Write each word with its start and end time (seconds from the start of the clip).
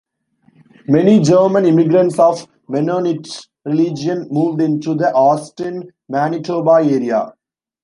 Many 0.87 1.19
German 1.19 1.63
immigrants 1.65 2.17
of 2.17 2.47
Mennonite 2.67 3.45
religion 3.65 4.27
moved 4.31 4.59
into 4.59 4.95
the 4.95 5.11
Austin 5.11 5.91
Manitoba 6.09 6.77
area. 6.83 7.31